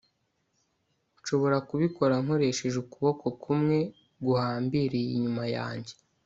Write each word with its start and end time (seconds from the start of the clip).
nshobora 1.19 1.57
kubikora 1.69 2.15
nkoresheje 2.23 2.77
ukuboko 2.83 3.25
kumwe 3.43 3.77
guhambiriye 4.25 5.07
inyuma 5.17 5.43
yanjye 5.55 5.93